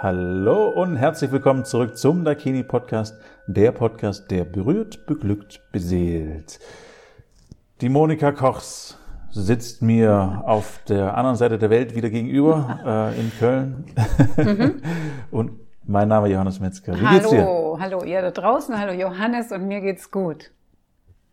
Hallo 0.00 0.68
und 0.68 0.94
herzlich 0.94 1.32
willkommen 1.32 1.64
zurück 1.64 1.98
zum 1.98 2.24
Dakini 2.24 2.62
Podcast, 2.62 3.20
der 3.48 3.72
Podcast, 3.72 4.30
der 4.30 4.44
berührt, 4.44 5.06
beglückt, 5.06 5.60
beseelt. 5.72 6.60
Die 7.80 7.88
Monika 7.88 8.30
Kochs 8.30 8.96
sitzt 9.32 9.82
mir 9.82 10.44
auf 10.46 10.78
der 10.88 11.16
anderen 11.16 11.36
Seite 11.36 11.58
der 11.58 11.70
Welt 11.70 11.96
wieder 11.96 12.10
gegenüber 12.10 13.10
äh, 13.12 13.20
in 13.20 13.32
Köln. 13.40 13.86
Mhm. 14.36 14.82
und 15.32 15.58
mein 15.82 16.06
Name 16.06 16.28
ist 16.28 16.34
Johannes 16.34 16.60
Metzger. 16.60 16.94
Wie 16.94 17.04
hallo, 17.04 17.18
geht's 17.18 17.30
dir? 17.30 17.76
hallo 17.80 18.04
ihr 18.04 18.22
da 18.22 18.30
draußen, 18.30 18.78
hallo 18.78 18.92
Johannes 18.92 19.50
und 19.50 19.66
mir 19.66 19.80
geht's 19.80 20.12
gut. 20.12 20.52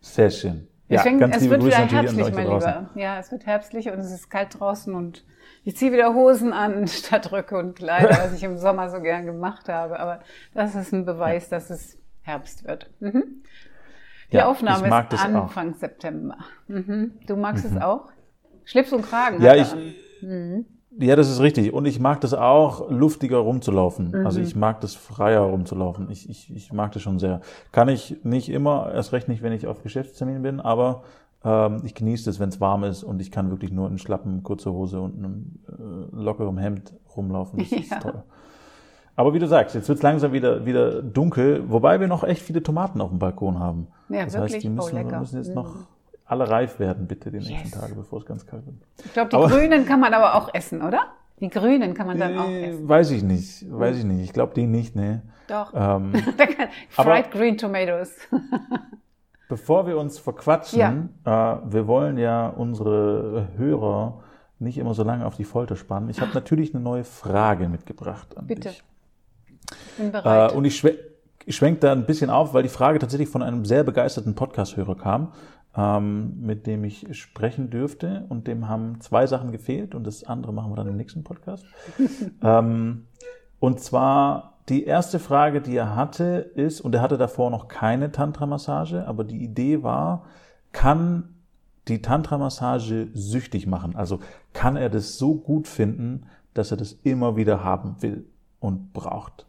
Sehr 0.01 0.31
schön. 0.31 0.67
Ja, 0.87 0.97
Deswegen, 0.97 1.19
ganz 1.19 1.37
es 1.37 1.49
wird 1.49 1.61
Grüße 1.61 1.77
wieder 1.77 1.87
herbstlich, 1.87 2.31
mein 2.31 2.47
Lieber. 2.47 2.89
Ja, 2.93 3.17
es 3.19 3.31
wird 3.31 3.45
herbstlich 3.47 3.89
und 3.89 3.99
es 3.99 4.11
ist 4.11 4.29
kalt 4.29 4.59
draußen 4.59 4.93
und 4.93 5.25
ich 5.63 5.75
ziehe 5.75 5.91
wieder 5.91 6.13
Hosen 6.13 6.53
an 6.53 6.87
statt 6.87 7.31
Röcke 7.31 7.57
und 7.57 7.75
Kleider, 7.75 8.09
was 8.09 8.33
ich 8.33 8.43
im 8.43 8.57
Sommer 8.57 8.89
so 8.89 9.01
gern 9.01 9.25
gemacht 9.25 9.67
habe. 9.67 9.99
Aber 9.99 10.19
das 10.53 10.75
ist 10.75 10.93
ein 10.93 11.05
Beweis, 11.05 11.49
dass 11.49 11.71
es 11.71 11.97
Herbst 12.21 12.65
wird. 12.65 12.91
Mhm. 12.99 13.43
Die 14.31 14.37
ja, 14.37 14.47
Aufnahme 14.47 14.87
ist 14.87 15.23
Anfang 15.23 15.73
auch. 15.73 15.77
September. 15.77 16.37
Mhm. 16.67 17.13
Du 17.25 17.35
magst 17.35 17.69
mhm. 17.69 17.77
es 17.77 17.83
auch? 17.83 18.09
Schlips 18.63 18.93
und 18.93 19.03
Kragen. 19.03 19.41
Ja, 19.41 19.55
ich. 19.55 19.75
Ja, 20.97 21.15
das 21.15 21.29
ist 21.29 21.41
richtig. 21.41 21.73
Und 21.73 21.85
ich 21.85 21.99
mag 21.99 22.21
das 22.21 22.33
auch, 22.33 22.89
luftiger 22.89 23.37
rumzulaufen. 23.37 24.11
Mhm. 24.11 24.25
Also 24.25 24.39
ich 24.39 24.55
mag 24.55 24.79
das 24.81 24.95
freier 24.95 25.41
rumzulaufen. 25.41 26.09
Ich, 26.09 26.29
ich, 26.29 26.55
ich 26.55 26.71
mag 26.71 26.91
das 26.93 27.01
schon 27.01 27.19
sehr. 27.19 27.41
Kann 27.71 27.89
ich 27.89 28.17
nicht 28.23 28.49
immer, 28.49 28.91
erst 28.93 29.11
recht 29.11 29.27
nicht, 29.27 29.41
wenn 29.41 29.53
ich 29.53 29.67
auf 29.67 29.83
Geschäftstermin 29.83 30.41
bin, 30.41 30.59
aber 30.59 31.03
ähm, 31.43 31.81
ich 31.83 31.95
genieße 31.95 32.29
es, 32.29 32.39
wenn 32.39 32.49
es 32.49 32.61
warm 32.61 32.83
ist 32.83 33.03
und 33.03 33.21
ich 33.21 33.31
kann 33.31 33.49
wirklich 33.49 33.71
nur 33.71 33.89
in 33.89 33.97
Schlappen, 33.97 34.43
kurzer 34.43 34.71
Hose 34.71 35.01
und 35.01 35.17
einem 35.17 35.59
äh, 35.67 36.15
lockeren 36.15 36.57
Hemd 36.57 36.93
rumlaufen. 37.15 37.59
Das 37.59 37.69
ja. 37.71 37.77
ist 37.77 38.01
toll. 38.01 38.23
Aber 39.17 39.33
wie 39.33 39.39
du 39.39 39.47
sagst, 39.47 39.75
jetzt 39.75 39.87
wird 39.87 39.97
es 39.97 40.03
langsam 40.03 40.33
wieder, 40.33 40.65
wieder 40.65 41.01
dunkel, 41.01 41.63
wobei 41.69 41.99
wir 41.99 42.07
noch 42.07 42.23
echt 42.23 42.41
viele 42.41 42.61
Tomaten 42.61 42.99
auf 42.99 43.09
dem 43.09 43.19
Balkon 43.19 43.59
haben. 43.59 43.87
Ja, 44.09 44.25
das 44.25 44.33
wirklich? 44.33 44.55
heißt, 44.55 44.63
die 44.63 44.69
müssen, 44.69 44.97
oh, 44.97 45.19
müssen 45.19 45.37
jetzt 45.37 45.55
noch 45.55 45.73
mhm. 45.73 45.85
Alle 46.25 46.49
reif 46.49 46.79
werden, 46.79 47.07
bitte, 47.07 47.31
die 47.31 47.37
nächsten 47.37 47.69
yes. 47.69 47.71
Tage, 47.71 47.95
bevor 47.95 48.19
es 48.19 48.25
ganz 48.25 48.45
kalt 48.45 48.65
wird. 48.65 48.77
Ich 49.03 49.13
glaube, 49.13 49.29
die 49.29 49.35
aber, 49.35 49.47
Grünen 49.47 49.85
kann 49.85 49.99
man 49.99 50.13
aber 50.13 50.35
auch 50.35 50.53
essen, 50.53 50.81
oder? 50.81 51.01
Die 51.39 51.49
Grünen 51.49 51.93
kann 51.93 52.07
man 52.07 52.19
dann 52.19 52.37
auch 52.37 52.49
essen. 52.49 52.87
Weiß 52.87 53.11
ich 53.11 53.23
nicht, 53.23 53.65
weiß 53.69 53.97
ich 53.97 54.03
nicht. 54.05 54.23
Ich 54.23 54.33
glaube, 54.33 54.53
die 54.55 54.65
nicht, 54.65 54.95
ne. 54.95 55.21
Doch. 55.47 55.73
Ähm, 55.75 56.13
Fried 56.89 57.31
Green 57.31 57.57
Tomatoes. 57.57 58.15
Bevor 59.49 59.85
wir 59.85 59.97
uns 59.97 60.17
verquatschen, 60.17 61.09
ja. 61.23 61.53
äh, 61.53 61.59
wir 61.71 61.87
wollen 61.87 62.17
ja 62.17 62.47
unsere 62.47 63.49
Hörer 63.57 64.23
nicht 64.57 64.77
immer 64.79 64.95
so 64.95 65.03
lange 65.03 65.25
auf 65.25 65.35
die 65.35 65.43
Folter 65.43 65.75
spannen. 65.75 66.09
Ich 66.09 66.21
habe 66.21 66.31
natürlich 66.33 66.73
eine 66.73 66.83
neue 66.83 67.03
Frage 67.03 67.69
mitgebracht 67.69 68.35
an 68.37 68.47
Bitte. 68.47 68.69
dich. 68.69 68.83
Ich 69.69 69.97
bin 69.97 70.11
bereit. 70.11 70.51
Äh, 70.51 70.55
und 70.55 70.65
ich, 70.65 70.77
schwenk, 70.77 70.97
ich 71.45 71.55
schwenk 71.55 71.81
da 71.81 71.91
ein 71.91 72.07
bisschen 72.07 72.31
auf, 72.31 72.55
weil 72.55 72.63
die 72.63 72.69
Frage 72.69 72.97
tatsächlich 72.97 73.29
von 73.29 73.43
einem 73.43 73.65
sehr 73.65 73.83
begeisterten 73.83 74.33
Podcast-Hörer 74.33 74.95
kam, 74.95 75.33
ähm, 75.77 76.39
mit 76.41 76.67
dem 76.67 76.83
ich 76.83 77.07
sprechen 77.17 77.69
dürfte. 77.69 78.25
Und 78.29 78.47
dem 78.47 78.67
haben 78.67 79.01
zwei 79.01 79.27
Sachen 79.27 79.51
gefehlt 79.51 79.95
und 79.95 80.05
das 80.05 80.23
andere 80.23 80.53
machen 80.53 80.71
wir 80.71 80.75
dann 80.75 80.87
im 80.87 80.97
nächsten 80.97 81.23
Podcast. 81.23 81.65
ähm, 82.41 83.07
und 83.59 83.79
zwar 83.79 84.53
die 84.69 84.85
erste 84.85 85.19
Frage, 85.19 85.61
die 85.61 85.75
er 85.75 85.95
hatte, 85.95 86.51
ist, 86.55 86.81
und 86.81 86.95
er 86.95 87.01
hatte 87.01 87.17
davor 87.17 87.51
noch 87.51 87.67
keine 87.67 88.11
Tantra-Massage, 88.11 89.07
aber 89.07 89.23
die 89.23 89.43
Idee 89.43 89.83
war, 89.83 90.25
kann 90.71 91.35
die 91.87 92.01
Tantra-Massage 92.01 93.09
süchtig 93.13 93.67
machen? 93.67 93.95
Also 93.95 94.19
kann 94.53 94.75
er 94.75 94.89
das 94.89 95.17
so 95.17 95.35
gut 95.35 95.67
finden, 95.67 96.25
dass 96.53 96.71
er 96.71 96.77
das 96.77 96.93
immer 97.03 97.35
wieder 97.35 97.63
haben 97.63 98.01
will 98.01 98.25
und 98.59 98.91
braucht? 98.93 99.45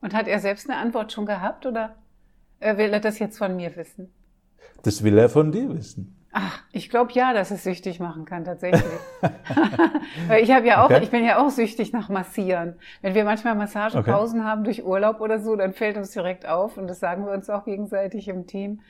Und 0.00 0.14
hat 0.14 0.28
er 0.28 0.38
selbst 0.38 0.68
eine 0.68 0.78
Antwort 0.78 1.12
schon 1.12 1.26
gehabt 1.26 1.66
oder 1.66 1.96
will 2.60 2.92
er 2.92 3.00
das 3.00 3.18
jetzt 3.18 3.38
von 3.38 3.56
mir 3.56 3.74
wissen? 3.76 4.12
Das 4.82 5.02
will 5.02 5.18
er 5.18 5.28
von 5.28 5.52
dir 5.52 5.68
wissen. 5.74 6.14
Ach, 6.30 6.62
ich 6.72 6.90
glaube 6.90 7.12
ja, 7.14 7.32
dass 7.32 7.50
es 7.50 7.64
süchtig 7.64 8.00
machen 8.00 8.24
kann 8.24 8.44
tatsächlich. 8.44 8.84
Weil 10.28 10.42
ich 10.42 10.52
habe 10.52 10.66
ja 10.66 10.84
auch, 10.84 10.90
okay. 10.90 11.00
ich 11.02 11.10
bin 11.10 11.24
ja 11.24 11.38
auch 11.38 11.50
süchtig 11.50 11.92
nach 11.92 12.10
Massieren. 12.10 12.76
Wenn 13.00 13.14
wir 13.14 13.24
manchmal 13.24 13.54
Massagepausen 13.54 14.40
okay. 14.40 14.48
haben 14.48 14.64
durch 14.64 14.84
Urlaub 14.84 15.20
oder 15.20 15.40
so, 15.40 15.56
dann 15.56 15.72
fällt 15.72 15.96
uns 15.96 16.10
direkt 16.10 16.46
auf 16.46 16.76
und 16.76 16.86
das 16.86 17.00
sagen 17.00 17.24
wir 17.24 17.32
uns 17.32 17.48
auch 17.48 17.64
gegenseitig 17.64 18.28
im 18.28 18.46
Team, 18.46 18.80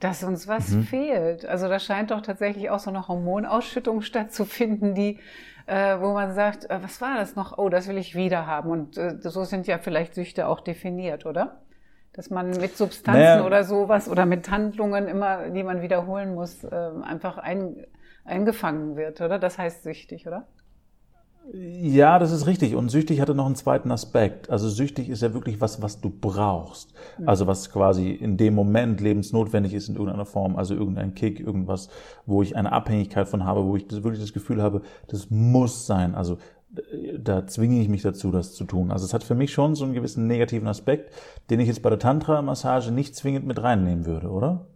dass 0.00 0.22
uns 0.22 0.46
was 0.48 0.70
mhm. 0.70 0.82
fehlt. 0.84 1.46
Also 1.46 1.68
da 1.68 1.78
scheint 1.78 2.10
doch 2.10 2.20
tatsächlich 2.20 2.70
auch 2.70 2.78
so 2.78 2.90
eine 2.90 3.08
Hormonausschüttung 3.08 4.02
stattzufinden, 4.02 4.94
die 4.94 5.18
äh, 5.66 6.00
wo 6.00 6.12
man 6.12 6.34
sagt, 6.34 6.68
äh, 6.70 6.82
was 6.82 7.00
war 7.00 7.16
das 7.16 7.36
noch? 7.36 7.56
Oh, 7.56 7.68
das 7.68 7.88
will 7.88 7.96
ich 7.96 8.14
wieder 8.14 8.46
haben. 8.46 8.70
Und 8.70 8.98
äh, 8.98 9.16
so 9.20 9.44
sind 9.44 9.66
ja 9.66 9.78
vielleicht 9.78 10.14
Süchte 10.14 10.48
auch 10.48 10.60
definiert, 10.60 11.24
oder? 11.24 11.62
Dass 12.12 12.30
man 12.30 12.50
mit 12.50 12.76
Substanzen 12.76 13.20
naja. 13.20 13.46
oder 13.46 13.64
sowas 13.64 14.08
oder 14.08 14.26
mit 14.26 14.50
Handlungen 14.50 15.08
immer, 15.08 15.48
die 15.48 15.62
man 15.62 15.82
wiederholen 15.82 16.34
muss, 16.34 16.64
ähm, 16.70 17.02
einfach 17.02 17.38
ein, 17.38 17.86
eingefangen 18.24 18.96
wird, 18.96 19.20
oder? 19.20 19.38
Das 19.38 19.58
heißt 19.58 19.82
süchtig, 19.82 20.26
oder? 20.26 20.46
Ja, 21.52 22.20
das 22.20 22.30
ist 22.30 22.46
richtig. 22.46 22.76
Und 22.76 22.88
süchtig 22.90 23.20
hatte 23.20 23.34
noch 23.34 23.46
einen 23.46 23.56
zweiten 23.56 23.90
Aspekt. 23.90 24.48
Also 24.48 24.68
süchtig 24.68 25.08
ist 25.08 25.22
ja 25.22 25.34
wirklich 25.34 25.60
was, 25.60 25.82
was 25.82 26.00
du 26.00 26.08
brauchst. 26.08 26.94
Mhm. 27.18 27.28
Also 27.28 27.46
was 27.46 27.70
quasi 27.70 28.10
in 28.10 28.36
dem 28.36 28.54
Moment 28.54 29.00
lebensnotwendig 29.00 29.74
ist 29.74 29.88
in 29.88 29.96
irgendeiner 29.96 30.24
Form. 30.24 30.56
Also 30.56 30.74
irgendein 30.74 31.14
Kick, 31.14 31.40
irgendwas, 31.40 31.88
wo 32.26 32.42
ich 32.42 32.56
eine 32.56 32.70
Abhängigkeit 32.70 33.26
von 33.26 33.44
habe, 33.44 33.64
wo 33.64 33.76
ich 33.76 33.90
wirklich 33.90 34.20
das 34.20 34.32
Gefühl 34.32 34.62
habe, 34.62 34.82
das 35.08 35.30
muss 35.30 35.86
sein. 35.86 36.14
Also 36.14 36.38
da 37.18 37.46
zwinge 37.46 37.80
ich 37.80 37.88
mich 37.88 38.02
dazu, 38.02 38.30
das 38.30 38.54
zu 38.54 38.64
tun. 38.64 38.90
Also 38.90 39.04
es 39.04 39.12
hat 39.12 39.24
für 39.24 39.34
mich 39.34 39.52
schon 39.52 39.74
so 39.74 39.84
einen 39.84 39.94
gewissen 39.94 40.26
negativen 40.26 40.68
Aspekt, 40.68 41.14
den 41.50 41.60
ich 41.60 41.68
jetzt 41.68 41.82
bei 41.82 41.90
der 41.90 41.98
Tantra-Massage 41.98 42.92
nicht 42.92 43.14
zwingend 43.14 43.46
mit 43.46 43.62
reinnehmen 43.62 44.06
würde, 44.06 44.28
oder? 44.28 44.66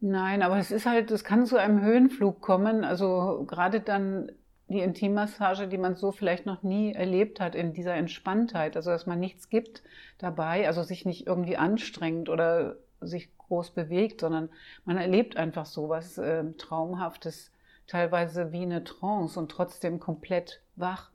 Nein, 0.00 0.42
aber 0.42 0.58
es 0.58 0.70
ist 0.70 0.86
halt, 0.86 1.10
es 1.10 1.24
kann 1.24 1.46
zu 1.46 1.56
einem 1.56 1.82
Höhenflug 1.82 2.40
kommen. 2.40 2.84
Also 2.84 3.44
gerade 3.48 3.80
dann 3.80 4.30
die 4.68 4.80
Intimmassage, 4.80 5.66
die 5.66 5.78
man 5.78 5.96
so 5.96 6.12
vielleicht 6.12 6.46
noch 6.46 6.62
nie 6.62 6.92
erlebt 6.92 7.40
hat 7.40 7.54
in 7.54 7.72
dieser 7.72 7.94
Entspanntheit. 7.94 8.76
Also 8.76 8.90
dass 8.90 9.06
man 9.06 9.18
nichts 9.18 9.48
gibt 9.48 9.82
dabei, 10.18 10.66
also 10.66 10.82
sich 10.82 11.04
nicht 11.04 11.26
irgendwie 11.26 11.56
anstrengt 11.56 12.28
oder 12.28 12.76
sich 13.00 13.36
groß 13.38 13.72
bewegt, 13.72 14.20
sondern 14.20 14.50
man 14.84 14.98
erlebt 14.98 15.36
einfach 15.36 15.66
so 15.66 15.88
was 15.88 16.16
äh, 16.18 16.44
Traumhaftes 16.58 17.50
teilweise 17.86 18.52
wie 18.52 18.62
eine 18.62 18.84
Trance 18.84 19.38
und 19.38 19.50
trotzdem 19.50 20.00
komplett 20.00 20.62
wach. 20.76 21.10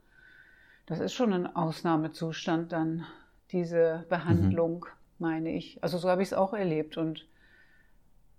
Das 0.86 1.00
ist 1.00 1.14
schon 1.14 1.34
ein 1.34 1.56
Ausnahmezustand 1.56 2.72
dann, 2.72 3.06
diese 3.52 4.06
Behandlung, 4.10 4.86
mhm. 4.86 5.26
meine 5.26 5.56
ich. 5.56 5.84
Also 5.84 5.98
so 5.98 6.10
habe 6.10 6.22
ich 6.22 6.30
es 6.30 6.34
auch 6.34 6.54
erlebt 6.54 6.98
und 6.98 7.28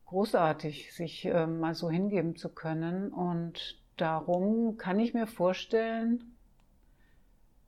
großartig, 0.07 0.93
sich 0.93 1.27
äh, 1.27 1.47
mal 1.47 1.75
so 1.75 1.91
hingeben 1.91 2.37
zu 2.37 2.49
können. 2.49 3.13
Und 3.13 3.81
darum 3.97 4.77
kann 4.77 4.99
ich 4.99 5.15
mir 5.15 5.27
vorstellen, 5.27 6.37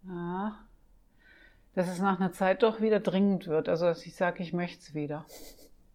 ja, 0.08 0.58
dass 1.74 1.88
es 1.88 2.00
nach 2.00 2.18
einer 2.18 2.32
Zeit 2.32 2.62
doch 2.62 2.80
wieder 2.80 3.00
dringend 3.00 3.46
wird. 3.46 3.68
Also 3.68 3.86
dass 3.86 4.04
ich 4.04 4.16
sage, 4.16 4.42
ich 4.42 4.52
möchte 4.52 4.80
es 4.80 4.94
wieder. 4.94 5.24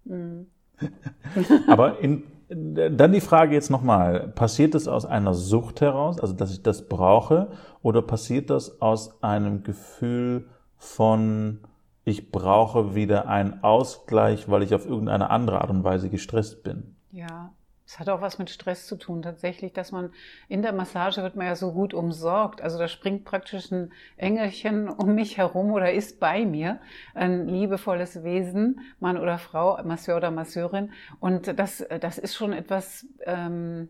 Mhm. 0.05 0.47
Aber 1.67 1.99
in, 1.99 2.23
dann 2.49 3.11
die 3.11 3.21
Frage 3.21 3.53
jetzt 3.53 3.69
nochmal, 3.69 4.29
passiert 4.29 4.73
das 4.73 4.87
aus 4.87 5.05
einer 5.05 5.33
Sucht 5.33 5.81
heraus, 5.81 6.19
also 6.19 6.33
dass 6.33 6.51
ich 6.51 6.63
das 6.63 6.87
brauche, 6.87 7.49
oder 7.81 8.01
passiert 8.01 8.49
das 8.49 8.81
aus 8.81 9.21
einem 9.21 9.63
Gefühl 9.63 10.47
von, 10.77 11.59
ich 12.05 12.31
brauche 12.31 12.95
wieder 12.95 13.27
einen 13.27 13.63
Ausgleich, 13.63 14.49
weil 14.49 14.63
ich 14.63 14.73
auf 14.73 14.85
irgendeine 14.85 15.29
andere 15.29 15.61
Art 15.61 15.69
und 15.69 15.83
Weise 15.83 16.09
gestresst 16.09 16.63
bin? 16.63 16.95
Ja, 17.11 17.51
es 17.87 17.99
hat 17.99 18.09
auch 18.09 18.19
was 18.19 18.37
mit 18.37 18.49
Stress 18.49 18.85
zu 18.85 18.97
tun, 18.97 19.21
tatsächlich, 19.21 19.71
dass 19.71 19.93
man 19.93 20.11
in 20.49 20.61
der 20.61 20.73
Massage 20.73 21.23
wird 21.23 21.37
man 21.37 21.47
ja 21.47 21.55
so 21.55 21.71
gut 21.71 21.93
umsorgt. 21.93 22.61
Also 22.61 22.77
da 22.77 22.89
springt 22.89 23.23
praktisch 23.23 23.71
ein 23.71 23.93
Engelchen 24.17 24.89
um 24.89 25.15
mich 25.15 25.37
herum 25.37 25.71
oder 25.71 25.93
ist 25.93 26.19
bei 26.19 26.45
mir, 26.45 26.81
ein 27.15 27.47
liebevolles 27.47 28.25
Wesen, 28.25 28.81
Mann 28.99 29.17
oder 29.17 29.37
Frau, 29.37 29.81
Masseur 29.85 30.17
oder 30.17 30.31
Masseurin. 30.31 30.91
Und 31.21 31.57
das, 31.57 31.85
das 32.01 32.17
ist 32.17 32.35
schon 32.35 32.51
etwas, 32.51 33.07
ähm, 33.25 33.87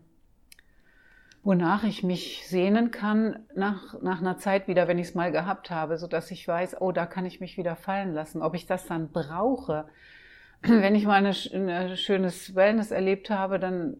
wonach 1.42 1.82
ich 1.82 2.04
mich 2.04 2.46
sehnen 2.46 2.92
kann 2.92 3.46
nach, 3.56 4.00
nach 4.00 4.20
einer 4.20 4.38
Zeit 4.38 4.68
wieder, 4.68 4.86
wenn 4.86 4.98
ich 4.98 5.08
es 5.08 5.14
mal 5.16 5.32
gehabt 5.32 5.72
habe, 5.72 5.98
so 5.98 6.06
dass 6.06 6.30
ich 6.30 6.46
weiß, 6.46 6.80
oh, 6.80 6.92
da 6.92 7.04
kann 7.04 7.26
ich 7.26 7.40
mich 7.40 7.56
wieder 7.56 7.74
fallen 7.74 8.14
lassen. 8.14 8.42
Ob 8.42 8.54
ich 8.54 8.66
das 8.66 8.86
dann 8.86 9.10
brauche, 9.10 9.86
wenn 10.62 10.94
ich 10.94 11.06
mal 11.06 11.24
ein 11.24 11.96
schönes 11.96 12.54
Wellness 12.54 12.90
erlebt 12.90 13.30
habe, 13.30 13.58
dann 13.58 13.96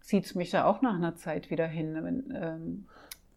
zieht 0.00 0.24
es 0.24 0.34
mich 0.34 0.50
da 0.50 0.64
auch 0.64 0.82
nach 0.82 0.94
einer 0.94 1.16
Zeit 1.16 1.50
wieder 1.50 1.66
hin. 1.66 1.94
Wenn, 2.02 2.34
ähm, 2.34 2.86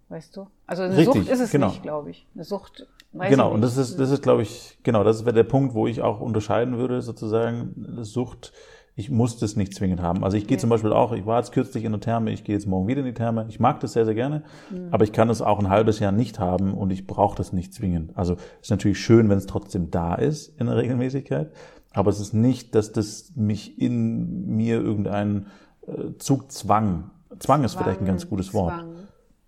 weißt 0.09 0.35
du? 0.35 0.47
Also 0.67 0.83
eine 0.83 0.97
Richtig, 0.97 1.23
Sucht 1.23 1.29
ist 1.29 1.39
es 1.39 1.51
genau. 1.51 1.67
nicht, 1.67 1.83
glaube 1.83 2.11
ich. 2.11 2.27
Eine 2.33 2.43
Sucht. 2.43 2.87
Weiß 3.13 3.29
genau, 3.29 3.51
und 3.51 3.61
das 3.61 3.77
ist, 3.77 3.97
das 3.97 4.11
ist, 4.11 4.23
glaube 4.23 4.41
ich, 4.41 4.77
genau, 4.83 5.05
das 5.05 5.23
wäre 5.23 5.33
der 5.33 5.43
Punkt, 5.43 5.73
wo 5.73 5.87
ich 5.87 6.01
auch 6.01 6.19
unterscheiden 6.19 6.77
würde, 6.77 7.01
sozusagen. 7.01 7.73
Sucht 8.01 8.51
ich 8.97 9.11
muss 9.11 9.37
das 9.37 9.57
nicht 9.57 9.73
zwingend 9.73 10.01
haben. 10.01 10.23
Also 10.23 10.37
ich 10.37 10.47
gehe 10.47 10.55
ja. 10.55 10.61
zum 10.61 10.69
Beispiel 10.69 10.93
auch, 10.93 11.11
ich 11.11 11.25
war 11.25 11.37
jetzt 11.37 11.51
kürzlich 11.51 11.83
in 11.83 11.91
der 11.91 11.99
Therme, 11.99 12.31
ich 12.31 12.45
gehe 12.45 12.55
jetzt 12.55 12.65
morgen 12.65 12.87
wieder 12.87 13.01
in 13.01 13.05
die 13.05 13.13
Therme. 13.13 13.45
Ich 13.49 13.59
mag 13.59 13.81
das 13.81 13.93
sehr, 13.93 14.05
sehr 14.05 14.15
gerne, 14.15 14.43
mhm. 14.69 14.87
aber 14.91 15.03
ich 15.03 15.11
kann 15.11 15.29
es 15.29 15.41
auch 15.41 15.59
ein 15.59 15.69
halbes 15.69 15.99
Jahr 15.99 16.13
nicht 16.13 16.39
haben 16.39 16.73
und 16.73 16.91
ich 16.91 17.05
brauche 17.05 17.35
das 17.35 17.51
nicht 17.51 17.73
zwingend. 17.73 18.17
Also 18.17 18.37
ist 18.61 18.71
natürlich 18.71 18.99
schön, 18.99 19.29
wenn 19.29 19.37
es 19.37 19.47
trotzdem 19.47 19.91
da 19.91 20.15
ist 20.15 20.57
in 20.59 20.67
der 20.67 20.77
Regelmäßigkeit, 20.77 21.51
aber 21.91 22.09
es 22.09 22.21
ist 22.21 22.33
nicht, 22.33 22.73
dass 22.73 22.93
das 22.93 23.33
mich 23.35 23.81
in 23.81 24.47
mir 24.47 24.75
irgendein 24.81 25.47
äh, 25.87 26.17
Zugzwang, 26.17 27.11
Zwang 27.39 27.65
ist 27.65 27.75
vielleicht 27.75 27.99
ein 27.99 28.05
ganz 28.05 28.29
gutes 28.29 28.53
Wort. 28.53 28.85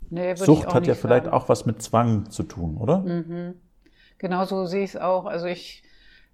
Nee, 0.09 0.35
Sucht 0.35 0.73
hat 0.73 0.87
ja 0.87 0.93
sagen. 0.93 1.07
vielleicht 1.07 1.27
auch 1.29 1.47
was 1.47 1.65
mit 1.65 1.81
Zwang 1.81 2.29
zu 2.29 2.43
tun, 2.43 2.75
oder? 2.77 2.99
Mhm. 2.99 3.53
Genau 4.17 4.43
so 4.43 4.65
sehe 4.65 4.83
ich 4.83 4.95
es 4.95 4.97
auch. 4.97 5.25
Also 5.25 5.45
ich 5.45 5.83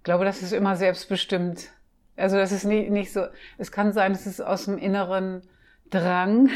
glaube, 0.01 0.25
das 0.25 0.41
ist 0.41 0.51
immer 0.51 0.75
selbstbestimmt 0.75 1.69
also 2.15 2.37
das 2.37 2.51
ist 2.51 2.65
nicht, 2.65 2.89
nicht 2.89 3.11
so, 3.11 3.25
es 3.57 3.71
kann 3.71 3.93
sein, 3.93 4.11
es 4.11 4.27
ist 4.27 4.41
aus 4.41 4.65
dem 4.65 4.77
inneren 4.77 5.41
Drang, 5.89 6.49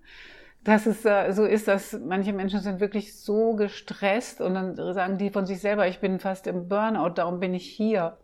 dass 0.64 0.86
es 0.86 1.02
so 1.02 1.44
ist, 1.44 1.68
dass 1.68 1.98
manche 1.98 2.32
Menschen 2.32 2.60
sind 2.60 2.80
wirklich 2.80 3.18
so 3.18 3.54
gestresst 3.54 4.40
und 4.40 4.54
dann 4.54 4.76
sagen 4.76 5.16
die 5.16 5.30
von 5.30 5.46
sich 5.46 5.60
selber, 5.60 5.88
ich 5.88 6.00
bin 6.00 6.20
fast 6.20 6.46
im 6.46 6.68
Burnout, 6.68 7.14
darum 7.14 7.40
bin 7.40 7.54
ich 7.54 7.66
hier. 7.66 8.18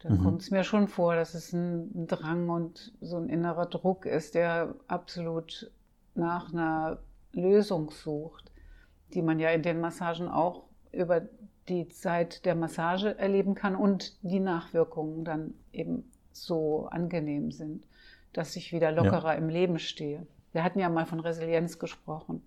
Dann 0.00 0.18
mhm. 0.18 0.24
kommt 0.24 0.42
es 0.42 0.50
mir 0.50 0.64
schon 0.64 0.88
vor, 0.88 1.16
dass 1.16 1.34
es 1.34 1.52
ein 1.52 2.06
Drang 2.06 2.48
und 2.48 2.92
so 3.00 3.18
ein 3.18 3.28
innerer 3.28 3.66
Druck 3.66 4.06
ist, 4.06 4.34
der 4.34 4.74
absolut 4.86 5.70
nach 6.14 6.52
einer 6.52 6.98
Lösung 7.32 7.90
sucht, 7.90 8.50
die 9.12 9.22
man 9.22 9.38
ja 9.38 9.50
in 9.50 9.62
den 9.62 9.80
Massagen 9.80 10.28
auch 10.28 10.64
über 10.92 11.22
die 11.68 11.88
Zeit 11.88 12.44
der 12.44 12.54
Massage 12.54 13.18
erleben 13.18 13.54
kann 13.54 13.76
und 13.76 14.22
die 14.22 14.40
Nachwirkungen 14.40 15.24
dann 15.24 15.54
eben 15.72 16.10
so 16.32 16.86
angenehm 16.86 17.50
sind, 17.50 17.84
dass 18.32 18.56
ich 18.56 18.72
wieder 18.72 18.92
lockerer 18.92 19.32
ja. 19.32 19.38
im 19.38 19.48
Leben 19.48 19.78
stehe. 19.78 20.26
Wir 20.52 20.64
hatten 20.64 20.78
ja 20.78 20.88
mal 20.88 21.06
von 21.06 21.20
Resilienz 21.20 21.78
gesprochen. 21.78 22.42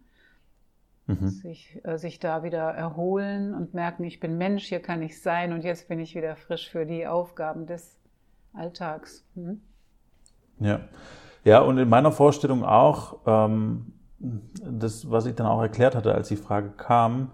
Mhm. 1.07 1.29
Sich, 1.29 1.79
äh, 1.83 1.97
sich 1.97 2.19
da 2.19 2.43
wieder 2.43 2.69
erholen 2.71 3.53
und 3.53 3.73
merken, 3.73 4.03
ich 4.03 4.19
bin 4.19 4.37
Mensch, 4.37 4.65
hier 4.65 4.81
kann 4.81 5.01
ich 5.01 5.21
sein 5.21 5.51
und 5.51 5.63
jetzt 5.63 5.87
bin 5.87 5.99
ich 5.99 6.15
wieder 6.15 6.35
frisch 6.35 6.69
für 6.69 6.85
die 6.85 7.07
Aufgaben 7.07 7.65
des 7.65 7.99
Alltags. 8.53 9.25
Mhm. 9.35 9.61
Ja. 10.59 10.81
Ja, 11.43 11.61
und 11.61 11.79
in 11.79 11.89
meiner 11.89 12.11
Vorstellung 12.11 12.63
auch, 12.63 13.19
ähm, 13.25 13.93
das, 14.19 15.09
was 15.09 15.25
ich 15.25 15.33
dann 15.33 15.47
auch 15.47 15.61
erklärt 15.61 15.95
hatte, 15.95 16.13
als 16.13 16.27
die 16.27 16.35
Frage 16.35 16.69
kam, 16.69 17.31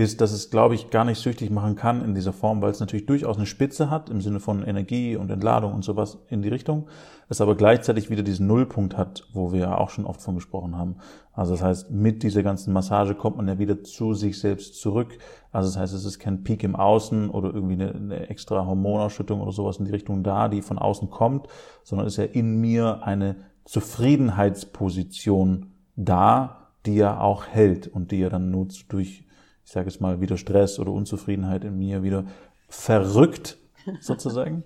ist, 0.00 0.20
dass 0.20 0.32
es, 0.32 0.50
glaube 0.50 0.74
ich, 0.74 0.90
gar 0.90 1.04
nicht 1.04 1.18
süchtig 1.18 1.50
machen 1.50 1.76
kann 1.76 2.04
in 2.04 2.14
dieser 2.14 2.32
Form, 2.32 2.62
weil 2.62 2.70
es 2.70 2.80
natürlich 2.80 3.06
durchaus 3.06 3.36
eine 3.36 3.46
Spitze 3.46 3.90
hat 3.90 4.10
im 4.10 4.20
Sinne 4.20 4.40
von 4.40 4.64
Energie 4.64 5.16
und 5.16 5.30
Entladung 5.30 5.74
und 5.74 5.84
sowas 5.84 6.18
in 6.28 6.42
die 6.42 6.48
Richtung, 6.48 6.88
es 7.28 7.40
aber 7.40 7.54
gleichzeitig 7.54 8.10
wieder 8.10 8.22
diesen 8.22 8.46
Nullpunkt 8.46 8.96
hat, 8.96 9.24
wo 9.32 9.52
wir 9.52 9.60
ja 9.60 9.78
auch 9.78 9.90
schon 9.90 10.06
oft 10.06 10.20
von 10.20 10.34
gesprochen 10.34 10.76
haben. 10.76 10.96
Also 11.32 11.52
das 11.52 11.62
heißt, 11.62 11.90
mit 11.90 12.22
dieser 12.22 12.42
ganzen 12.42 12.72
Massage 12.72 13.14
kommt 13.14 13.36
man 13.36 13.46
ja 13.46 13.58
wieder 13.58 13.84
zu 13.84 14.14
sich 14.14 14.40
selbst 14.40 14.80
zurück. 14.80 15.18
Also 15.52 15.68
das 15.68 15.78
heißt, 15.78 15.94
es 15.94 16.04
ist 16.04 16.18
kein 16.18 16.42
Peak 16.42 16.64
im 16.64 16.74
Außen 16.74 17.30
oder 17.30 17.54
irgendwie 17.54 17.74
eine, 17.74 17.94
eine 17.94 18.28
extra 18.28 18.66
Hormonausschüttung 18.66 19.40
oder 19.40 19.52
sowas 19.52 19.76
in 19.76 19.84
die 19.84 19.92
Richtung 19.92 20.22
da, 20.22 20.48
die 20.48 20.62
von 20.62 20.78
außen 20.78 21.10
kommt, 21.10 21.46
sondern 21.84 22.06
ist 22.06 22.16
ja 22.16 22.24
in 22.24 22.60
mir 22.60 23.02
eine 23.04 23.36
Zufriedenheitsposition 23.64 25.72
da, 25.96 26.68
die 26.86 26.96
ja 26.96 27.20
auch 27.20 27.46
hält 27.46 27.86
und 27.86 28.10
die 28.10 28.20
ja 28.20 28.28
dann 28.28 28.50
nur 28.50 28.68
durch 28.88 29.24
ich 29.70 29.74
sage 29.74 29.88
jetzt 29.88 30.00
mal, 30.00 30.20
wieder 30.20 30.36
Stress 30.36 30.80
oder 30.80 30.90
Unzufriedenheit 30.90 31.62
in 31.62 31.78
mir 31.78 32.02
wieder 32.02 32.24
verrückt, 32.68 33.56
sozusagen. 34.00 34.64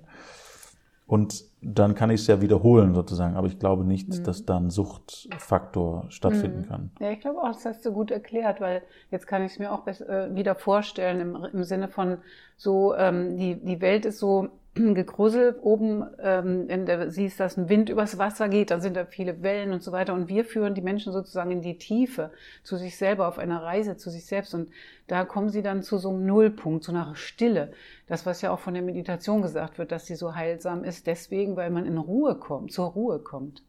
Und 1.06 1.44
dann 1.60 1.94
kann 1.94 2.08
ich 2.08 2.22
es 2.22 2.26
ja 2.26 2.40
wiederholen, 2.40 2.94
sozusagen. 2.94 3.36
Aber 3.36 3.46
ich 3.46 3.58
glaube 3.58 3.84
nicht, 3.84 4.08
mhm. 4.08 4.24
dass 4.24 4.46
da 4.46 4.56
ein 4.56 4.70
Suchtfaktor 4.70 6.06
stattfinden 6.08 6.60
mhm. 6.60 6.68
kann. 6.68 6.90
Ja, 7.00 7.10
ich 7.10 7.20
glaube 7.20 7.42
auch, 7.42 7.52
das 7.52 7.66
hast 7.66 7.84
du 7.84 7.92
gut 7.92 8.10
erklärt, 8.10 8.62
weil 8.62 8.80
jetzt 9.10 9.26
kann 9.26 9.42
ich 9.42 9.52
es 9.52 9.58
mir 9.58 9.72
auch 9.72 9.86
äh, 9.86 10.34
wieder 10.34 10.54
vorstellen 10.54 11.20
im, 11.20 11.48
im 11.52 11.64
Sinne 11.64 11.88
von 11.88 12.16
so, 12.56 12.94
ähm, 12.94 13.36
die, 13.36 13.56
die 13.56 13.82
Welt 13.82 14.06
ist 14.06 14.18
so 14.18 14.48
gegruselt. 14.75 15.59
Oben 15.62 16.05
ähm, 16.21 16.69
in 16.69 16.87
der, 16.87 17.11
siehst, 17.11 17.38
dass 17.38 17.56
ein 17.56 17.69
Wind 17.69 17.88
übers 17.88 18.19
Wasser 18.19 18.49
geht, 18.49 18.71
dann 18.71 18.81
sind 18.81 18.97
da 18.97 19.05
viele 19.05 19.43
Wellen 19.43 19.73
und 19.73 19.82
so 19.82 19.93
weiter. 19.93 20.15
Und 20.15 20.29
wir 20.29 20.44
führen 20.44 20.75
die 20.75 20.82
Menschen 20.82 21.12
sozusagen 21.12 21.50
in 21.53 21.62
die 21.62 21.79
Tiefe, 21.79 22.31
zu 22.62 22.76
sich 22.76 22.97
selber, 22.97 23.29
auf 23.29 23.38
einer 23.38 23.62
Reise 23.62 23.97
zu 23.97 24.11
sich 24.11 24.26
selbst. 24.26 24.55
Und 24.55 24.71
da 25.06 25.25
kommen 25.25 25.49
sie 25.49 25.62
dann 25.62 25.82
zu 25.82 25.99
so 25.99 26.11
einem 26.11 26.26
Nullpunkt, 26.26 26.85
zu 26.85 26.91
einer 26.91 27.15
Stille. 27.15 27.73
Das, 28.06 28.26
was 28.26 28.43
ja 28.43 28.50
auch 28.50 28.59
von 28.59 28.75
der 28.75 28.82
Meditation 28.82 29.43
gesagt 29.43 29.79
wird, 29.79 29.93
dass 29.93 30.06
sie 30.06 30.17
so 30.17 30.35
heilsam 30.35 30.82
ist, 30.85 31.06
deswegen, 31.06 31.56
weil 31.56 31.71
man 31.71 31.87
in 31.87 31.99
Ruhe 31.99 32.35
kommt, 32.35 32.73
zur 32.73 32.87
Ruhe 32.87 33.21
kommt. 33.21 33.62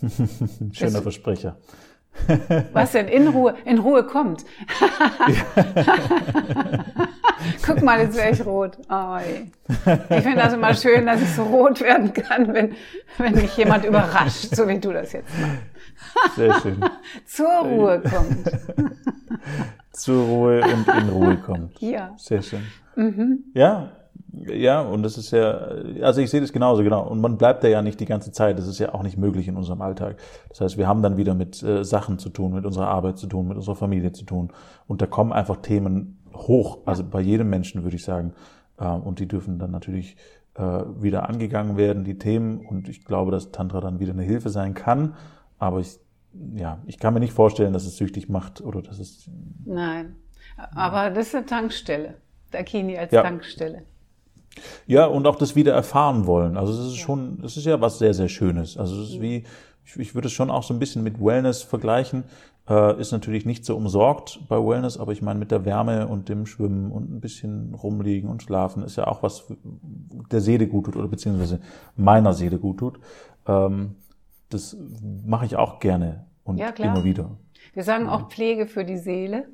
Schöner 0.00 0.92
das, 0.92 1.02
Versprecher. 1.02 1.58
Was 2.72 2.92
denn 2.92 3.08
in 3.08 3.28
Ruhe, 3.28 3.56
in 3.64 3.78
Ruhe 3.78 4.04
kommt? 4.04 4.44
Guck 7.64 7.82
mal, 7.82 8.00
jetzt 8.00 8.16
wäre 8.16 8.30
ich 8.30 8.44
rot. 8.44 8.78
Oh, 8.90 9.16
ich 9.18 10.22
finde 10.22 10.36
das 10.36 10.52
immer 10.54 10.74
schön, 10.74 11.06
dass 11.06 11.20
ich 11.20 11.30
so 11.30 11.42
rot 11.44 11.80
werden 11.80 12.12
kann, 12.12 12.52
wenn, 12.52 12.74
wenn 13.18 13.34
mich 13.34 13.56
jemand 13.56 13.84
überrascht, 13.84 14.54
so 14.54 14.68
wie 14.68 14.78
du 14.78 14.92
das 14.92 15.12
jetzt 15.12 15.32
machst. 15.40 16.36
Sehr 16.36 16.60
schön. 16.60 16.84
Zur 17.26 17.58
Ruhe 17.60 18.00
kommt. 18.00 18.50
Zur 19.92 20.24
Ruhe 20.24 20.62
und 20.62 20.88
in 20.88 21.08
Ruhe 21.08 21.36
kommt. 21.36 21.80
Ja. 21.80 22.14
Sehr 22.16 22.42
schön. 22.42 22.62
Mhm. 22.96 23.44
Ja, 23.54 23.92
ja, 24.34 24.80
und 24.80 25.02
das 25.02 25.18
ist 25.18 25.30
ja, 25.30 25.52
also 26.00 26.22
ich 26.22 26.30
sehe 26.30 26.40
das 26.40 26.52
genauso, 26.52 26.82
genau. 26.82 27.06
Und 27.06 27.20
man 27.20 27.36
bleibt 27.36 27.62
da 27.64 27.68
ja 27.68 27.82
nicht 27.82 28.00
die 28.00 28.06
ganze 28.06 28.32
Zeit. 28.32 28.58
Das 28.58 28.66
ist 28.66 28.78
ja 28.78 28.94
auch 28.94 29.02
nicht 29.02 29.18
möglich 29.18 29.46
in 29.46 29.56
unserem 29.56 29.82
Alltag. 29.82 30.16
Das 30.48 30.62
heißt, 30.62 30.78
wir 30.78 30.88
haben 30.88 31.02
dann 31.02 31.18
wieder 31.18 31.34
mit 31.34 31.62
äh, 31.62 31.84
Sachen 31.84 32.18
zu 32.18 32.30
tun, 32.30 32.54
mit 32.54 32.64
unserer 32.64 32.88
Arbeit 32.88 33.18
zu 33.18 33.26
tun, 33.26 33.48
mit 33.48 33.58
unserer 33.58 33.76
Familie 33.76 34.12
zu 34.12 34.24
tun. 34.24 34.50
Und 34.86 35.02
da 35.02 35.06
kommen 35.06 35.34
einfach 35.34 35.56
Themen 35.56 36.21
hoch, 36.34 36.78
also 36.86 37.04
bei 37.04 37.20
jedem 37.20 37.50
Menschen 37.50 37.82
würde 37.82 37.96
ich 37.96 38.04
sagen. 38.04 38.32
Äh, 38.78 38.86
und 38.86 39.18
die 39.18 39.28
dürfen 39.28 39.58
dann 39.58 39.70
natürlich 39.70 40.16
äh, 40.54 40.62
wieder 40.62 41.28
angegangen 41.28 41.76
werden, 41.76 42.04
die 42.04 42.18
Themen. 42.18 42.60
Und 42.66 42.88
ich 42.88 43.04
glaube, 43.04 43.30
dass 43.30 43.52
Tantra 43.52 43.80
dann 43.80 44.00
wieder 44.00 44.12
eine 44.12 44.22
Hilfe 44.22 44.50
sein 44.50 44.74
kann. 44.74 45.14
Aber 45.58 45.80
ich, 45.80 45.98
ja, 46.54 46.78
ich 46.86 46.98
kann 46.98 47.14
mir 47.14 47.20
nicht 47.20 47.32
vorstellen, 47.32 47.72
dass 47.72 47.86
es 47.86 47.96
süchtig 47.96 48.28
macht 48.28 48.60
oder 48.60 48.82
dass 48.82 48.98
es. 48.98 49.30
Nein. 49.64 50.16
Aber 50.74 51.10
das 51.10 51.28
ist 51.28 51.34
eine 51.34 51.46
Tankstelle. 51.46 52.14
Dakini 52.50 52.98
als 52.98 53.12
ja. 53.12 53.22
Tankstelle. 53.22 53.84
Ja, 54.86 55.06
und 55.06 55.26
auch 55.26 55.36
das 55.36 55.56
wieder 55.56 55.72
erfahren 55.72 56.26
wollen. 56.26 56.56
Also 56.56 56.72
es 56.72 56.92
ist 56.92 56.98
ja. 56.98 57.04
schon, 57.04 57.40
das 57.40 57.56
ist 57.56 57.64
ja 57.64 57.80
was 57.80 57.98
sehr, 57.98 58.12
sehr 58.12 58.28
Schönes. 58.28 58.76
Also 58.76 59.00
es 59.00 59.10
ist 59.10 59.20
wie, 59.20 59.44
ich, 59.84 59.96
ich 59.96 60.14
würde 60.14 60.28
es 60.28 60.32
schon 60.32 60.50
auch 60.50 60.62
so 60.62 60.74
ein 60.74 60.78
bisschen 60.78 61.02
mit 61.02 61.20
Wellness 61.20 61.62
vergleichen. 61.62 62.24
Äh, 62.68 63.00
ist 63.00 63.10
natürlich 63.10 63.44
nicht 63.44 63.64
so 63.64 63.76
umsorgt 63.76 64.40
bei 64.48 64.56
Wellness, 64.56 64.96
aber 64.96 65.10
ich 65.10 65.20
meine 65.20 65.38
mit 65.38 65.50
der 65.50 65.64
Wärme 65.64 66.06
und 66.06 66.28
dem 66.28 66.46
Schwimmen 66.46 66.92
und 66.92 67.10
ein 67.10 67.20
bisschen 67.20 67.74
rumliegen 67.74 68.30
und 68.30 68.42
schlafen 68.42 68.84
ist 68.84 68.96
ja 68.96 69.08
auch 69.08 69.22
was 69.24 69.52
der 70.30 70.40
Seele 70.40 70.68
gut 70.68 70.84
tut 70.84 70.96
oder 70.96 71.08
beziehungsweise 71.08 71.60
meiner 71.96 72.32
Seele 72.34 72.58
gut 72.58 72.78
tut. 72.78 73.00
Ähm, 73.48 73.96
das 74.48 74.76
mache 75.26 75.46
ich 75.46 75.56
auch 75.56 75.80
gerne 75.80 76.26
und 76.44 76.58
ja, 76.58 76.68
immer 76.68 77.02
wieder. 77.02 77.30
Wir 77.74 77.82
sagen 77.82 78.08
auch 78.08 78.28
Pflege 78.28 78.66
für 78.66 78.84
die 78.84 78.98
Seele. 78.98 79.48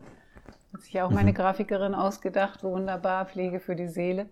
Hat 0.75 0.83
sich 0.83 0.93
ja 0.93 1.07
auch 1.07 1.11
meine 1.11 1.31
mhm. 1.31 1.37
Grafikerin 1.37 1.95
ausgedacht. 1.95 2.63
Wunderbar, 2.63 3.25
Pflege 3.25 3.59
für 3.59 3.75
die 3.75 3.89
Seele. 3.89 4.29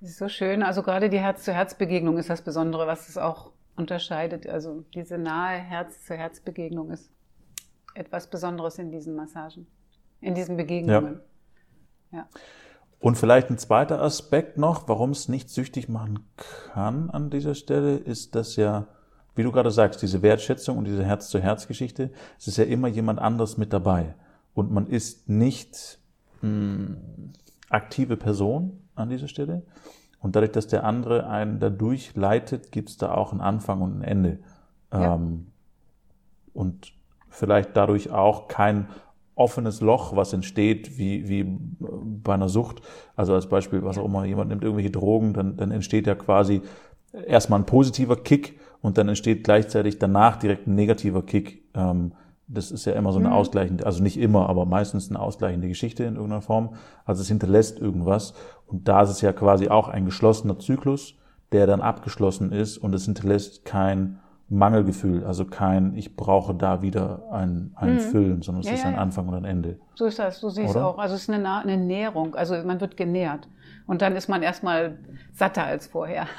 Das 0.00 0.10
ist 0.10 0.18
so 0.18 0.28
schön. 0.28 0.64
Also 0.64 0.82
gerade 0.82 1.10
die 1.10 1.20
Herz-zu-Herz-Begegnung 1.20 2.18
ist 2.18 2.30
das 2.30 2.42
Besondere, 2.42 2.86
was 2.86 3.08
es 3.08 3.18
auch 3.18 3.52
unterscheidet. 3.76 4.48
Also 4.48 4.84
diese 4.94 5.16
nahe 5.16 5.58
Herz-zu-Herz-Begegnung 5.58 6.90
ist 6.90 7.10
etwas 7.94 8.28
Besonderes 8.28 8.78
in 8.78 8.90
diesen 8.90 9.14
Massagen, 9.14 9.66
in 10.20 10.34
diesen 10.34 10.56
Begegnungen. 10.56 11.20
Ja. 12.12 12.18
ja. 12.18 12.28
Und 12.98 13.16
vielleicht 13.16 13.50
ein 13.50 13.58
zweiter 13.58 14.02
Aspekt 14.02 14.58
noch, 14.58 14.88
warum 14.88 15.10
es 15.10 15.28
nicht 15.28 15.48
süchtig 15.48 15.88
machen 15.88 16.20
kann 16.72 17.08
an 17.10 17.30
dieser 17.30 17.54
Stelle, 17.54 17.96
ist, 17.96 18.34
dass 18.34 18.56
ja, 18.56 18.88
wie 19.34 19.42
du 19.42 19.52
gerade 19.52 19.70
sagst, 19.70 20.02
diese 20.02 20.20
Wertschätzung 20.22 20.76
und 20.76 20.84
diese 20.84 21.04
Herz-zu-Herz-Geschichte, 21.04 22.10
es 22.38 22.46
ist 22.46 22.58
ja 22.58 22.64
immer 22.64 22.88
jemand 22.88 23.18
anderes 23.18 23.56
mit 23.56 23.72
dabei. 23.72 24.14
Und 24.52 24.70
man 24.70 24.86
ist 24.86 25.30
nicht 25.30 25.98
mh, 26.42 26.48
hm, 26.48 26.96
aktive 27.70 28.16
Person, 28.16 28.80
an 29.00 29.08
dieser 29.08 29.28
Stelle. 29.28 29.62
Und 30.20 30.36
dadurch, 30.36 30.52
dass 30.52 30.66
der 30.66 30.84
andere 30.84 31.28
einen 31.28 31.58
dadurch 31.58 32.14
leitet, 32.14 32.72
gibt 32.72 32.90
es 32.90 32.96
da 32.98 33.14
auch 33.14 33.32
einen 33.32 33.40
Anfang 33.40 33.80
und 33.80 33.98
ein 33.98 34.02
Ende. 34.02 34.38
Ja. 34.92 35.14
Ähm, 35.14 35.46
und 36.52 36.92
vielleicht 37.30 37.76
dadurch 37.76 38.10
auch 38.10 38.48
kein 38.48 38.88
offenes 39.34 39.80
Loch, 39.80 40.14
was 40.14 40.32
entsteht, 40.32 40.98
wie, 40.98 41.28
wie 41.28 41.46
bei 41.78 42.34
einer 42.34 42.50
Sucht. 42.50 42.82
Also 43.16 43.34
als 43.34 43.48
Beispiel, 43.48 43.82
was 43.82 43.96
auch 43.96 44.04
immer, 44.04 44.24
jemand 44.26 44.50
nimmt 44.50 44.62
irgendwelche 44.62 44.90
Drogen, 44.90 45.32
dann, 45.32 45.56
dann 45.56 45.70
entsteht 45.70 46.06
ja 46.06 46.14
quasi 46.14 46.60
erstmal 47.26 47.60
ein 47.60 47.66
positiver 47.66 48.16
Kick 48.16 48.60
und 48.82 48.98
dann 48.98 49.08
entsteht 49.08 49.44
gleichzeitig 49.44 49.98
danach 49.98 50.36
direkt 50.36 50.66
ein 50.66 50.74
negativer 50.74 51.22
Kick. 51.22 51.64
Ähm, 51.74 52.12
das 52.48 52.70
ist 52.72 52.84
ja 52.84 52.94
immer 52.94 53.12
so 53.12 53.18
eine 53.18 53.28
mhm. 53.28 53.34
ausgleichende, 53.34 53.86
also 53.86 54.02
nicht 54.02 54.18
immer, 54.18 54.48
aber 54.48 54.66
meistens 54.66 55.08
eine 55.08 55.20
ausgleichende 55.20 55.68
Geschichte 55.68 56.04
in 56.04 56.16
irgendeiner 56.16 56.42
Form. 56.42 56.74
Also 57.04 57.22
es 57.22 57.28
hinterlässt 57.28 57.78
irgendwas. 57.78 58.34
Und 58.66 58.88
da 58.88 59.02
ist 59.02 59.10
es 59.10 59.20
ja 59.20 59.32
quasi 59.32 59.68
auch 59.68 59.88
ein 59.88 60.04
geschlossener 60.04 60.58
Zyklus, 60.58 61.14
der 61.52 61.66
dann 61.66 61.80
abgeschlossen 61.80 62.52
ist 62.52 62.78
und 62.78 62.94
es 62.94 63.04
hinterlässt 63.04 63.64
kein 63.64 64.18
Mangelgefühl, 64.50 65.24
also 65.24 65.44
kein, 65.44 65.94
ich 65.94 66.16
brauche 66.16 66.54
da 66.54 66.82
wieder 66.82 67.22
ein, 67.30 67.72
ein 67.76 67.94
mhm. 67.94 68.00
Füllen, 68.00 68.42
sondern 68.42 68.62
es 68.62 68.68
ja, 68.68 68.74
ist 68.74 68.84
ein 68.84 68.96
Anfang 68.96 69.28
und 69.28 69.34
ein 69.34 69.44
Ende. 69.44 69.78
So 69.94 70.06
ist 70.06 70.18
das, 70.18 70.40
so 70.40 70.50
siehst 70.50 70.74
du 70.74 70.80
auch. 70.80 70.98
Also 70.98 71.14
es 71.14 71.22
ist 71.22 71.30
eine, 71.30 71.48
eine 71.48 71.76
Nährung, 71.76 72.34
also 72.34 72.56
man 72.64 72.80
wird 72.80 72.96
genährt. 72.96 73.48
Und 73.86 74.02
dann 74.02 74.16
ist 74.16 74.28
man 74.28 74.42
erstmal 74.42 74.98
satter 75.32 75.64
als 75.64 75.86
vorher. 75.86 76.26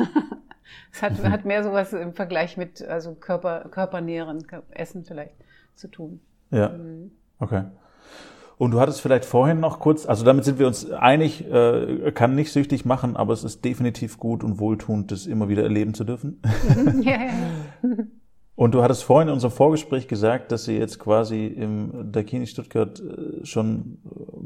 Es 0.94 1.02
hat, 1.02 1.22
hat 1.24 1.44
mehr 1.44 1.64
sowas 1.64 1.92
im 1.92 2.14
Vergleich 2.14 2.56
mit 2.56 2.82
also 2.82 3.14
Körper, 3.14 3.68
Körpernähren, 3.70 4.46
Essen 4.72 5.04
vielleicht 5.04 5.36
zu 5.76 5.90
tun. 5.90 6.22
Ja. 6.50 6.70
Mhm. 6.70 7.12
Okay. 7.40 7.64
Und 8.62 8.70
du 8.70 8.80
hattest 8.80 9.02
vielleicht 9.02 9.26
vorhin 9.26 9.60
noch 9.60 9.80
kurz, 9.80 10.06
also 10.06 10.24
damit 10.24 10.46
sind 10.46 10.60
wir 10.60 10.68
uns 10.68 10.92
einig, 10.92 11.52
äh, 11.52 12.12
kann 12.12 12.36
nicht 12.36 12.52
süchtig 12.52 12.86
machen, 12.86 13.16
aber 13.16 13.34
es 13.34 13.44
ist 13.44 13.66
definitiv 13.66 14.20
gut 14.20 14.44
und 14.44 14.60
wohltuend, 14.60 15.12
das 15.12 15.26
immer 15.26 15.50
wieder 15.50 15.64
erleben 15.64 15.96
zu 15.96 16.04
dürfen. 16.04 16.40
Ja, 17.02 17.24
ja. 17.24 17.34
Und 18.54 18.76
du 18.76 18.84
hattest 18.84 19.04
vorhin 19.04 19.30
in 19.30 19.34
unserem 19.34 19.52
Vorgespräch 19.52 20.08
gesagt, 20.08 20.52
dass 20.52 20.68
ihr 20.68 20.78
jetzt 20.78 21.00
quasi 21.00 21.48
im 21.48 22.12
Dakini 22.12 22.46
Stuttgart 22.46 23.00
äh, 23.00 23.44
schon 23.44 23.98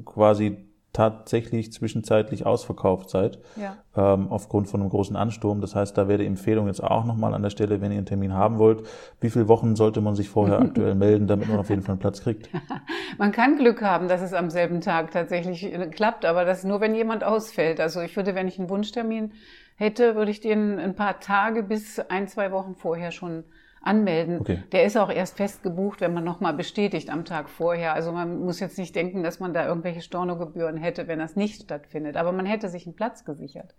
quasi 0.05 0.65
tatsächlich 0.95 1.73
zwischenzeitlich 1.73 2.45
ausverkauft 2.45 3.09
seid, 3.09 3.39
ja. 3.57 3.75
ähm, 3.97 4.29
aufgrund 4.29 4.69
von 4.69 4.79
einem 4.79 4.89
großen 4.89 5.17
Ansturm. 5.17 5.59
Das 5.59 5.75
heißt, 5.75 5.97
da 5.97 6.07
wäre 6.07 6.19
die 6.19 6.25
Empfehlung 6.25 6.67
jetzt 6.67 6.81
auch 6.81 7.03
nochmal 7.03 7.33
an 7.33 7.43
der 7.43 7.49
Stelle, 7.49 7.81
wenn 7.81 7.91
ihr 7.91 7.97
einen 7.97 8.05
Termin 8.05 8.33
haben 8.33 8.59
wollt, 8.59 8.87
wie 9.19 9.29
viele 9.29 9.49
Wochen 9.49 9.75
sollte 9.75 9.99
man 9.99 10.15
sich 10.15 10.29
vorher 10.29 10.59
aktuell 10.61 10.95
melden, 10.95 11.27
damit 11.27 11.49
man 11.49 11.59
auf 11.59 11.69
jeden 11.69 11.81
Fall 11.81 11.93
einen 11.93 11.99
Platz 11.99 12.21
kriegt? 12.21 12.49
Man 13.17 13.31
kann 13.31 13.57
Glück 13.57 13.81
haben, 13.81 14.07
dass 14.07 14.21
es 14.21 14.33
am 14.33 14.49
selben 14.49 14.81
Tag 14.81 15.11
tatsächlich 15.11 15.63
äh, 15.63 15.87
klappt, 15.87 16.25
aber 16.25 16.45
das 16.45 16.63
nur, 16.63 16.81
wenn 16.81 16.95
jemand 16.95 17.23
ausfällt. 17.23 17.79
Also 17.79 18.01
ich 18.01 18.15
würde, 18.15 18.35
wenn 18.35 18.47
ich 18.47 18.59
einen 18.59 18.69
Wunschtermin 18.69 19.33
hätte, 19.75 20.15
würde 20.15 20.31
ich 20.31 20.39
den 20.39 20.79
ein 20.79 20.95
paar 20.95 21.19
Tage 21.19 21.63
bis 21.63 21.99
ein, 21.99 22.27
zwei 22.27 22.51
Wochen 22.51 22.75
vorher 22.75 23.11
schon 23.11 23.43
anmelden. 23.85 24.39
Okay. 24.41 24.63
Der 24.71 24.85
ist 24.85 24.97
auch 24.97 25.09
erst 25.09 25.37
fest 25.37 25.63
gebucht, 25.63 26.01
wenn 26.01 26.13
man 26.13 26.23
nochmal 26.23 26.53
bestätigt 26.53 27.09
am 27.09 27.23
Tag 27.25 27.49
vorher. 27.49 27.93
Also 27.93 28.11
man 28.11 28.39
muss 28.39 28.59
jetzt 28.59 28.77
nicht 28.77 28.95
denken, 28.95 29.23
dass 29.23 29.39
man 29.39 29.53
da 29.53 29.65
irgendwelche 29.65 30.01
Stornogebühren 30.01 30.77
hätte, 30.77 31.07
wenn 31.07 31.19
das 31.19 31.35
nicht 31.35 31.63
stattfindet. 31.63 32.17
Aber 32.17 32.31
man 32.31 32.45
hätte 32.45 32.69
sich 32.69 32.85
einen 32.85 32.95
Platz 32.95 33.25
gesichert. 33.25 33.75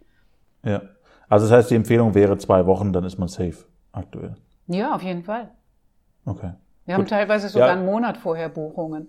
Ja. 0.65 0.83
Also 1.29 1.47
das 1.47 1.57
heißt, 1.57 1.71
die 1.71 1.75
Empfehlung 1.75 2.15
wäre 2.15 2.39
zwei 2.39 2.67
Wochen, 2.67 2.93
dann 2.93 3.05
ist 3.05 3.19
man 3.19 3.29
safe 3.29 3.65
aktuell. 3.93 4.37
Ja, 4.69 4.95
auf 4.95 5.03
jeden 5.03 5.25
Fall. 5.25 5.51
Okay. 6.25 6.53
Wir 6.85 6.95
Gut. 6.95 7.03
haben 7.03 7.07
teilweise 7.07 7.49
sogar 7.49 7.69
ja. 7.69 7.75
einen 7.75 7.87
Monat 7.87 8.17
vorher 8.17 8.49
Buchungen. 8.49 9.09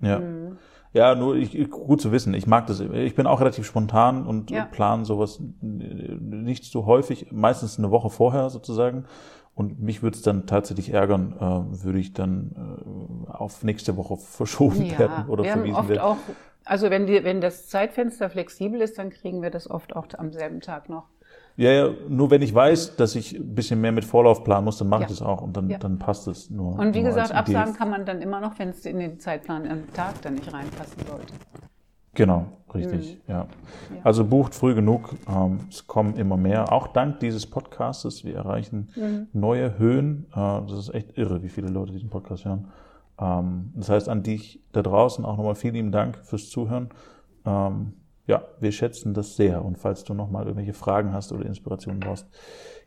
Ja. 0.00 0.18
Mhm. 0.18 0.58
Ja, 0.92 1.14
nur 1.14 1.36
ich, 1.36 1.70
gut 1.70 2.00
zu 2.00 2.12
wissen. 2.12 2.32
Ich 2.34 2.46
mag 2.46 2.66
das. 2.66 2.80
Ich 2.80 3.14
bin 3.14 3.26
auch 3.26 3.40
relativ 3.40 3.66
spontan 3.66 4.26
und 4.26 4.50
ja. 4.50 4.64
plan 4.64 5.04
sowas 5.04 5.40
nicht 5.60 6.64
so 6.64 6.86
häufig, 6.86 7.30
meistens 7.30 7.78
eine 7.78 7.90
Woche 7.90 8.08
vorher 8.08 8.48
sozusagen. 8.48 9.04
Und 9.58 9.80
mich 9.80 10.04
würde 10.04 10.14
es 10.14 10.22
dann 10.22 10.46
tatsächlich 10.46 10.92
ärgern, 10.92 11.34
äh, 11.36 11.84
würde 11.84 11.98
ich 11.98 12.12
dann 12.12 12.52
äh, 13.26 13.32
auf 13.32 13.64
nächste 13.64 13.96
Woche 13.96 14.16
verschoben 14.16 14.84
ja, 14.84 15.00
werden 15.00 15.26
oder 15.26 15.42
wir 15.42 15.50
verwiesen 15.50 15.74
haben 15.74 15.80
oft 15.80 15.88
werden. 15.88 16.00
Auch, 16.00 16.16
also 16.64 16.90
wenn, 16.90 17.08
die, 17.08 17.24
wenn 17.24 17.40
das 17.40 17.66
Zeitfenster 17.66 18.30
flexibel 18.30 18.80
ist, 18.80 18.98
dann 18.98 19.10
kriegen 19.10 19.42
wir 19.42 19.50
das 19.50 19.68
oft 19.68 19.96
auch 19.96 20.06
am 20.16 20.30
selben 20.32 20.60
Tag 20.60 20.88
noch. 20.88 21.06
Ja, 21.56 21.72
ja, 21.72 21.90
nur 22.08 22.30
wenn 22.30 22.40
ich 22.40 22.54
weiß, 22.54 22.94
dass 22.94 23.16
ich 23.16 23.36
ein 23.36 23.56
bisschen 23.56 23.80
mehr 23.80 23.90
mit 23.90 24.04
Vorlauf 24.04 24.44
planen 24.44 24.64
muss, 24.64 24.78
dann 24.78 24.88
mache 24.88 25.00
ja. 25.00 25.06
ich 25.06 25.18
das 25.18 25.22
auch 25.22 25.42
und 25.42 25.56
dann, 25.56 25.68
ja. 25.70 25.78
dann 25.78 25.98
passt 25.98 26.28
es 26.28 26.50
nur. 26.50 26.78
Und 26.78 26.94
wie 26.94 27.00
nur 27.00 27.08
gesagt, 27.08 27.32
absagen 27.32 27.74
kann 27.74 27.90
man 27.90 28.06
dann 28.06 28.22
immer 28.22 28.40
noch, 28.40 28.60
wenn 28.60 28.68
es 28.68 28.86
in 28.86 29.00
den 29.00 29.18
Zeitplan 29.18 29.68
am 29.68 29.92
Tag 29.92 30.22
dann 30.22 30.34
nicht 30.34 30.52
reinpassen 30.52 31.04
sollte. 31.04 31.34
Genau, 32.18 32.46
richtig, 32.74 33.14
mhm. 33.14 33.32
ja. 33.32 33.46
Also 34.02 34.24
bucht 34.24 34.52
früh 34.52 34.74
genug, 34.74 35.14
ähm, 35.28 35.60
es 35.70 35.86
kommen 35.86 36.16
immer 36.16 36.36
mehr, 36.36 36.72
auch 36.72 36.88
dank 36.88 37.20
dieses 37.20 37.46
Podcastes. 37.46 38.24
Wir 38.24 38.34
erreichen 38.34 38.88
mhm. 38.96 39.28
neue 39.32 39.78
Höhen. 39.78 40.26
Äh, 40.32 40.34
das 40.34 40.72
ist 40.72 40.92
echt 40.94 41.16
irre, 41.16 41.44
wie 41.44 41.48
viele 41.48 41.68
Leute 41.68 41.92
diesen 41.92 42.10
Podcast 42.10 42.44
hören. 42.44 42.72
Ähm, 43.20 43.72
das 43.76 43.88
heißt, 43.88 44.08
an 44.08 44.24
dich 44.24 44.60
da 44.72 44.82
draußen 44.82 45.24
auch 45.24 45.36
nochmal 45.36 45.54
vielen 45.54 45.74
lieben 45.74 45.92
Dank 45.92 46.18
fürs 46.24 46.50
Zuhören. 46.50 46.88
Ähm, 47.46 47.92
ja, 48.26 48.42
wir 48.58 48.72
schätzen 48.72 49.14
das 49.14 49.36
sehr. 49.36 49.64
Und 49.64 49.78
falls 49.78 50.02
du 50.02 50.12
nochmal 50.12 50.42
irgendwelche 50.42 50.74
Fragen 50.74 51.12
hast 51.12 51.30
oder 51.30 51.46
Inspirationen 51.46 52.00
brauchst, 52.00 52.26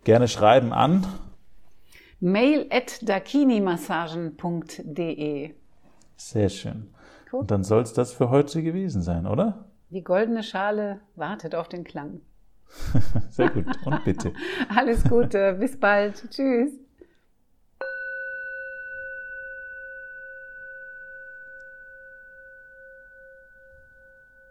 gerne 0.03 0.27
schreiben 0.27 0.73
an 0.73 1.07
mail 2.19 2.67
at 2.69 3.07
dakinimassagen.de. 3.07 5.51
Sehr 6.17 6.49
schön. 6.49 6.89
Und 7.39 7.51
dann 7.51 7.63
soll 7.63 7.81
es 7.81 7.93
das 7.93 8.13
für 8.13 8.29
heute 8.29 8.63
gewesen 8.63 9.01
sein, 9.01 9.25
oder? 9.25 9.65
Die 9.89 10.03
goldene 10.03 10.43
Schale 10.43 11.01
wartet 11.15 11.55
auf 11.55 11.67
den 11.67 11.83
Klang. 11.83 12.21
Sehr 13.29 13.49
gut. 13.49 13.65
Und 13.85 14.03
bitte. 14.03 14.33
Alles 14.75 15.03
Gute. 15.03 15.53
Bis 15.59 15.77
bald. 15.77 16.29
Tschüss. 16.29 16.71